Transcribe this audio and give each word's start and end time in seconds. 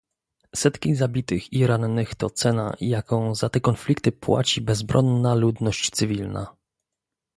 Setki 0.55 0.95
zabitych 0.95 1.53
i 1.53 1.67
rannych 1.67 2.15
to 2.15 2.29
cena, 2.29 2.73
jaką 2.81 3.35
za 3.35 3.49
te 3.49 3.61
konflikty 3.61 4.11
płaci 4.11 4.61
bezbronna 4.61 5.35
ludność 5.35 5.89
cywilna 5.89 6.55